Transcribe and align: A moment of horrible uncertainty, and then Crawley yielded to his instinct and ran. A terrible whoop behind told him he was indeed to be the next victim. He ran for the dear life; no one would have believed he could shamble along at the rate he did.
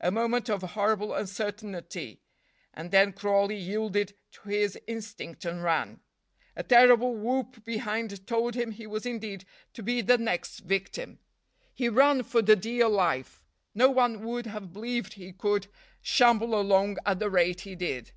A 0.00 0.10
moment 0.10 0.50
of 0.50 0.62
horrible 0.62 1.14
uncertainty, 1.14 2.20
and 2.72 2.90
then 2.90 3.12
Crawley 3.12 3.54
yielded 3.54 4.16
to 4.32 4.48
his 4.48 4.76
instinct 4.88 5.44
and 5.44 5.62
ran. 5.62 6.00
A 6.56 6.64
terrible 6.64 7.14
whoop 7.14 7.62
behind 7.62 8.26
told 8.26 8.56
him 8.56 8.72
he 8.72 8.88
was 8.88 9.06
indeed 9.06 9.44
to 9.74 9.80
be 9.84 10.00
the 10.00 10.18
next 10.18 10.58
victim. 10.64 11.20
He 11.72 11.88
ran 11.88 12.24
for 12.24 12.42
the 12.42 12.56
dear 12.56 12.88
life; 12.88 13.44
no 13.76 13.90
one 13.92 14.24
would 14.24 14.46
have 14.46 14.72
believed 14.72 15.12
he 15.12 15.32
could 15.32 15.68
shamble 16.02 16.58
along 16.60 16.96
at 17.06 17.20
the 17.20 17.30
rate 17.30 17.60
he 17.60 17.76
did. 17.76 18.10